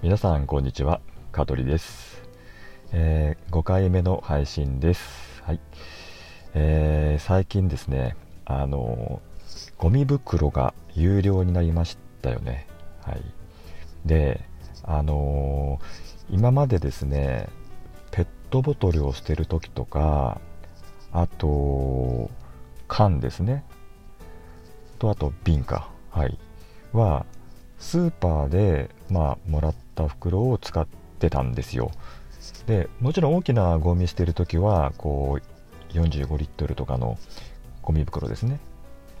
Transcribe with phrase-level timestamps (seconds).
[0.00, 1.00] 皆さんこんにちは。
[1.32, 2.22] 香取です、
[2.92, 5.42] えー、5回目の配信です。
[5.42, 5.60] はい、
[6.54, 8.14] えー、最近ですね
[8.44, 9.20] あの
[9.76, 12.68] ゴミ袋が有料になりましたよね。
[13.02, 13.22] はい。
[14.06, 14.40] で
[14.84, 17.48] あのー、今までですね
[18.12, 20.40] ペットボトルを捨てる時とか
[21.10, 22.30] あと
[22.86, 23.64] 缶ですね。
[25.00, 25.90] とあと瓶か。
[26.10, 26.38] はい。
[26.92, 27.26] は
[27.78, 30.86] スーパーで、まあ、もらった袋を使っ
[31.18, 31.90] てたんですよ。
[32.66, 37.18] でもちろん大きなゴミ捨てる時はこう45リットルとかの
[37.82, 38.58] ゴミ袋ですね。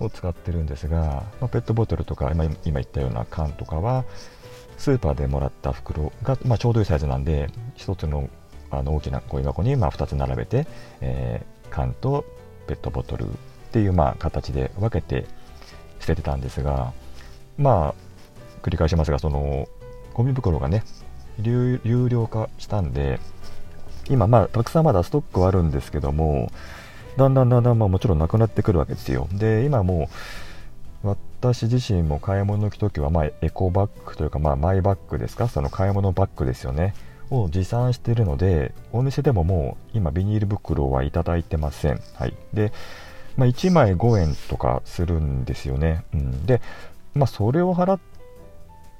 [0.00, 4.04] を使ってるんですが、まあ、ペットボトルとか今今言ったような缶とかは
[4.76, 8.28] スーパーでもらった袋が、まあ、ちょうどいいサイズなんで1つの
[8.70, 10.66] あの大きなゴミ箱にまあ2つ並べて、
[11.00, 12.26] えー、缶と
[12.66, 13.26] ペットボトルっ
[13.72, 15.26] ていうまあ形で分けて
[16.00, 16.92] 捨ててたんですが
[17.56, 18.07] まあ
[18.58, 19.68] 繰り返しますがその
[20.14, 20.84] ゴミ袋がね
[21.42, 23.20] 有料化したんで
[24.10, 26.50] 今まあたくさんまだストックはあるんですけども
[27.16, 29.28] だんだんだんだんまあもちろんなくなってくるわけですよ。
[29.32, 30.08] で今も
[31.04, 35.48] う私自身も買い物行く時はまあエコバッグというかまあマイバッグですか？
[35.48, 36.94] その買い物バッグですよね。
[37.30, 42.00] を持参しているのでお店でももう今ビニール袋はいただいてません。
[42.14, 42.34] はい。
[42.52, 42.72] で
[43.36, 46.60] まあ、1枚5円とかするんですよね、うん、で
[47.14, 48.00] まあそれを払っ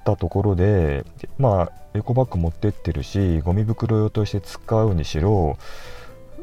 [0.04, 1.04] たところで、
[1.38, 5.58] まあ、エコバッグ持ってってるしゴミ袋用として使うにしろ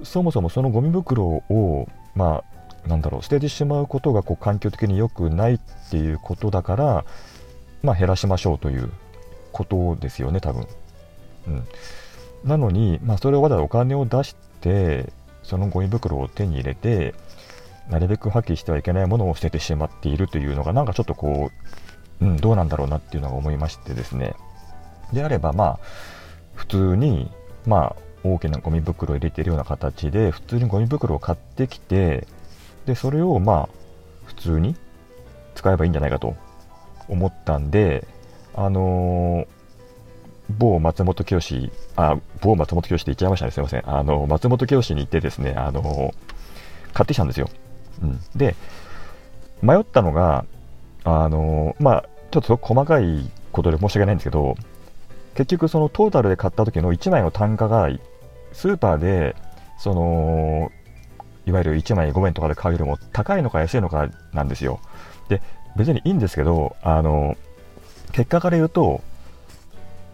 [0.03, 2.43] そもそもそのゴミ袋を、ま
[2.85, 7.05] あ、なんだろう捨ててしまうことがこう環境的に良くないっていうことだから、
[7.83, 8.91] まあ、減らしましょうという
[9.51, 10.67] ことですよね多分。
[11.47, 11.63] うん、
[12.43, 17.13] なのに、まあ、それをわざわざお金を出してそのゴミ袋を手に入れて
[17.89, 24.35] なるべく破棄してはいけないものを捨ててしまっているというのがなんかちょっとこううん、どうなんだろうなっていうのが思いましてですね。
[25.13, 25.79] であればまあ
[26.53, 27.31] 普通に
[27.65, 32.27] まあ大きなゴミ袋を入れてるような形で普通にゴミ袋を買ってきて
[32.85, 33.69] でそれをまあ
[34.25, 34.75] 普通に
[35.53, 36.35] 使えばいいんじゃないかと
[37.07, 38.07] 思ったんで
[38.55, 39.47] あのー、
[40.57, 43.51] 某松本清あ某松本清って言っちゃいましたね。
[43.51, 43.89] すいません。
[43.89, 46.13] あの松本清に行ってですねあのー、
[46.93, 47.49] 買ってきたんですよ、
[48.01, 48.55] うん、で
[49.61, 50.45] 迷ったのが
[51.05, 54.55] あのまあ、ちょっと細かいことで申し訳ないんですけど、
[55.35, 57.89] 結局そのトータルで買った時の1枚の単価が
[58.51, 59.35] スーパーで
[59.77, 60.71] その
[61.45, 64.79] いわゆる1枚5円とかで買うよりも高いのか安いのかなんですよ。
[65.29, 65.41] で
[65.75, 67.37] 別にいいんですけどあの
[68.13, 69.01] 結果から言うと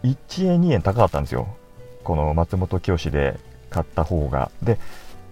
[0.02, 1.46] 1円2円高かったんですよ
[2.02, 3.38] この松本清で
[3.70, 4.78] 買った方がで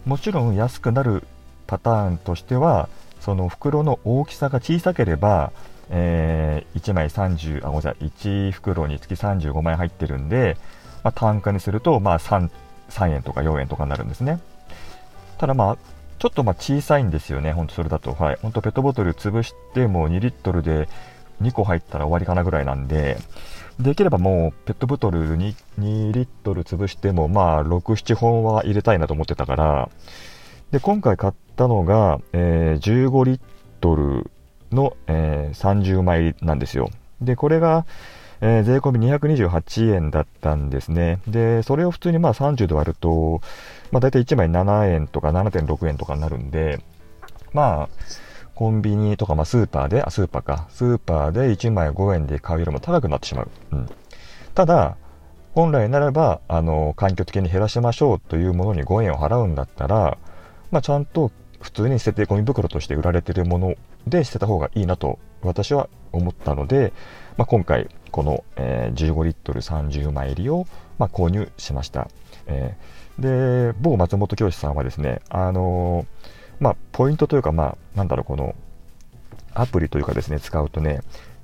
[0.06, 1.24] もちろん安くなる
[1.66, 2.88] パターンとしては
[3.20, 5.52] その袋の大きさが小さければ、
[5.90, 10.56] えー、1枚30あごめんなさい1袋につき35枚入ってるんで、
[11.02, 12.50] まあ、単価にすると、まあ3、
[12.88, 14.40] 3, 円とか4円とかになるんですね
[15.38, 15.78] ただまあ
[16.20, 18.12] ちょっとまあ小さいんですよね、本当それだと。
[18.12, 18.38] はい。
[18.42, 20.86] 本当ペットボトル潰しても2リットルで
[21.40, 23.16] 2個入ったら終わりかなぐらいなんで、
[23.78, 29.88] できればもうペットボトルに2リットル潰してもまあ6、7本は入れたいなと思ってたから、
[30.72, 33.40] で、今回買ったのが、えー、15リッ
[33.82, 34.30] トル
[34.72, 36.88] の、えー、30枚なんですよ。
[37.20, 37.84] で、これが、
[38.40, 41.20] えー、税込み228円だったんですね。
[41.28, 43.42] で、それを普通にまあ30で割ると、
[43.92, 46.80] まあ大体1枚7円とか7.6円とかになるんで、
[47.52, 47.88] まあ、
[48.54, 53.50] コンビニとか、まあ、スーパーで、あ、スーパーか、スーパーで1枚5円で買うよりも高くなってしまう。
[53.72, 53.88] うん。
[54.54, 54.96] ただ、
[55.54, 60.16] 本来ならば、あの、環境的に減らしましょうというものに5円を払うんだったら、
[60.70, 63.74] まあ、ちゃんと普通に捨ててゴミ袋として売られているもの
[64.06, 66.92] で捨てた方がいいなと私は思ったので、
[67.36, 70.66] まあ、今回この、えー、15リットル30枚入りを、
[70.98, 72.08] まあ、購入しました、
[72.46, 76.24] えー、で某松本教師さんはですねあのー、
[76.60, 78.54] まあ、ポイントというか、まあ、なんだろうこの
[79.54, 81.00] アプリというかですね使うとね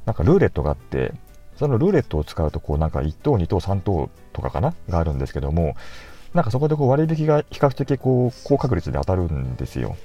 [0.06, 1.12] なんかルーレットがあって
[1.56, 4.74] そのルーレットを使うとこうなんか1等2等3等とかかな？
[4.88, 5.74] があるんですけども
[6.34, 9.96] なんかそこでこう割引が比較的こう高確率で当たるんですよ。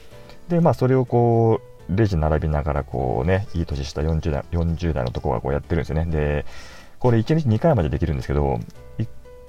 [0.49, 6.05] で、まあそれをこう、レジ並びながらこうね、いい年した40代 ,40 代のとこがこうやってるんですよね。
[6.05, 6.45] で、
[6.99, 8.59] これ1日2回までできるんですけど、
[8.99, 9.07] 1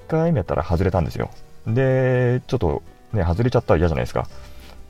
[0.09, 1.31] 回目やったら外れたんですよ。
[1.67, 2.83] で、ちょっと
[3.13, 4.27] ね、外れちゃったら嫌じゃないですか。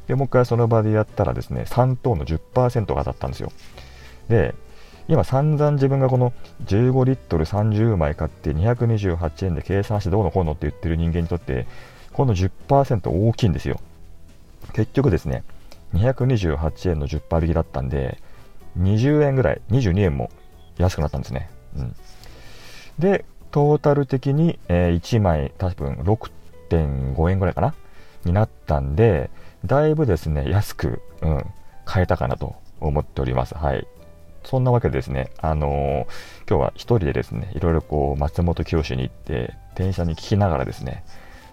[0.07, 3.53] で、もう一回その場でやったらですね、3等の10%が当たったんですよ。
[4.29, 4.55] で、
[5.13, 6.33] 今散々自分がこの
[6.65, 11.67] 15リットル30枚買って228円で計算してどうのこうのって言ってる人間にとって
[12.13, 13.81] この10%大きいんですよ
[14.73, 15.45] 結局ですね
[15.95, 18.19] 228円の10%引きだったんで
[18.79, 20.31] 20円ぐらい22円も
[20.79, 21.95] 安くなったんですね、うん、
[22.99, 27.75] でトータル的に、えー、1枚多分6.5円ぐらいかな
[28.25, 29.31] になったんで、
[29.65, 31.45] だいぶですね、安く、うん、
[31.85, 33.55] 買えたかなと思っております。
[33.55, 33.87] はい。
[34.45, 41.05] そんなわけでですね、あのー、今日は一人でですね、いろいろこう、松本清に行って、電車に聞きながらですね、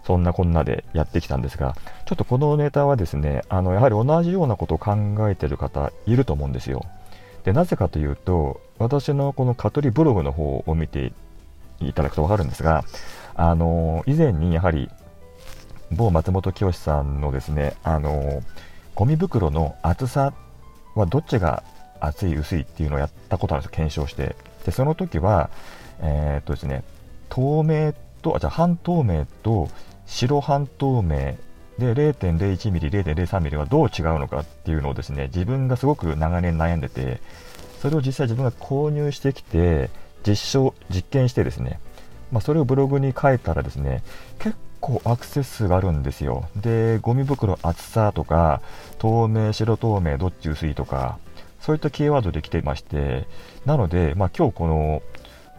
[0.06, 1.76] そんなこんなでやってきたんですが、
[2.06, 4.96] ちょっとこのネタはですね、あの、やはり同じようなことを考
[5.30, 6.86] えてる方いると思うんですよ。
[7.44, 11.14] で、なぜかというと、私のこのカトリブログの方を見て
[11.80, 12.84] いただくとわかるんですが、
[13.36, 14.90] あのー、以前にやはり、
[15.92, 18.44] 某松本清さんのですね、あのー、
[18.96, 20.34] ゴミ袋の厚さ
[20.96, 21.64] はどっちが
[22.00, 23.76] 厚い薄いっていうのをやったことあるんですよ。
[23.76, 24.36] 検証して。
[24.66, 25.50] でその時は
[26.02, 26.84] えー、っとですね
[27.30, 29.70] 透明とあじゃ半透明と
[30.06, 31.36] 白半透明。
[31.80, 37.22] で 0.01mm、0.03mm はどう違うのかっていうのをですね自分がすごく長年悩んでて
[37.82, 39.90] それを実際自分が購入してきて
[40.28, 41.80] 実証実験してですね、
[42.32, 44.04] まあ、それをブログに書いたらですね
[44.40, 46.50] 結構アクセス数があるんですよ。
[46.56, 48.62] でゴミ袋厚さとか
[48.98, 51.18] 透明白透明どっち薄いとか
[51.60, 53.28] そういったキーワードで来てまして、
[53.66, 55.02] なので、まあ、今日この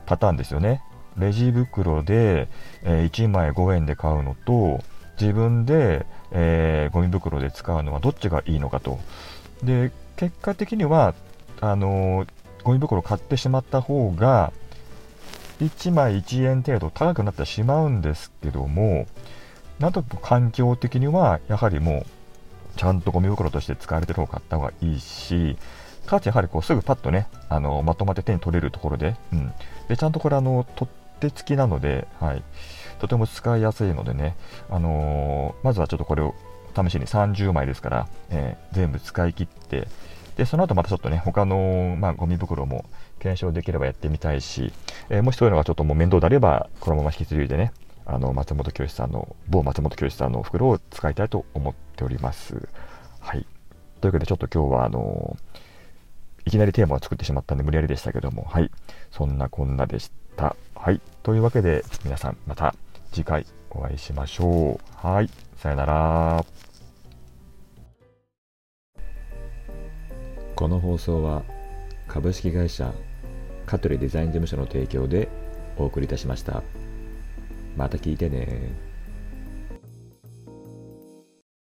[0.06, 0.82] パターンですよね。
[1.16, 2.48] レジ袋で、
[2.82, 4.82] え、1枚5円で買うのと、
[5.20, 8.98] 自分で、えー、ゴミ袋で使うのはどっちがいいのかと。
[9.62, 11.14] で、結果的には、
[11.60, 12.28] あのー、
[12.64, 14.52] ゴミ袋買ってしまった方が、
[15.60, 19.06] 1枚1円程度高くなってしまうんですけども、
[19.78, 25.58] なんと環境的には、やはりもう、ちゃんとゴミ袋として使われてる方を買った方がいいし、
[26.06, 29.52] かつやはりこうすぐパッとね、あのまとまって手に取れるところで、うん、
[29.88, 32.42] でちゃんとこれあの取っ手付きなので、はい、
[32.98, 34.36] とても使いやすいのでね、
[34.70, 36.34] あのー、まずはちょっとこれを
[36.74, 39.86] 試しに30枚ですから、えー、全部使い切って、
[40.36, 42.84] でその後またちょっとね、他の、まあ、ゴミ袋も
[43.18, 44.72] 検証できればやってみたいし、
[45.10, 47.72] えー、もしそういうのがちょっともう面倒であれば、このまま引き継いでね、
[48.06, 52.68] あの松本清さんの、某松本清さんの袋を使いたいと思っております。
[53.20, 53.46] はい。
[54.00, 55.69] というわけで、ちょっと今日は、あのー
[56.44, 58.70] いきなりテーマを作ってしまったんで無理やりでしたけども、はい。
[59.10, 60.56] そんなこんなでした。
[60.74, 61.00] はい。
[61.22, 62.74] というわけで、皆さんまた
[63.12, 65.06] 次回お会いしましょう。
[65.06, 65.30] はい。
[65.56, 66.44] さよなら。
[70.56, 71.42] この放送は
[72.06, 72.92] 株式会社
[73.66, 75.28] 香取デザイン事務所の提供で
[75.78, 76.62] お送りいたしました。
[77.76, 78.89] また聞いてね